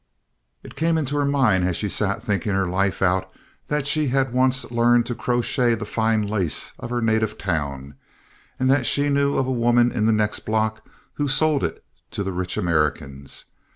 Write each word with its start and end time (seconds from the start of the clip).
It 0.63 0.75
came 0.75 0.97
into 0.97 1.15
her 1.17 1.25
mind 1.27 1.63
as 1.65 1.77
she 1.77 1.87
sat 1.87 2.23
thinking 2.23 2.55
her 2.55 2.67
life 2.67 3.03
out 3.03 3.31
that 3.67 3.85
she 3.85 4.07
had 4.07 4.33
once 4.33 4.71
learned 4.71 5.05
to 5.05 5.13
crochet 5.13 5.75
the 5.75 5.85
fine 5.85 6.25
lace 6.25 6.73
of 6.79 6.89
her 6.89 7.03
native 7.03 7.37
town, 7.37 7.93
and 8.59 8.67
that 8.67 8.87
she 8.87 9.09
knew 9.09 9.37
of 9.37 9.45
a 9.45 9.51
woman 9.51 9.91
in 9.91 10.07
the 10.07 10.11
next 10.11 10.39
block 10.39 10.83
who 11.13 11.27
sold 11.27 11.63
it 11.63 11.83
to 12.09 12.23
the 12.23 12.31
rich 12.33 12.57
Americans. 12.57 13.45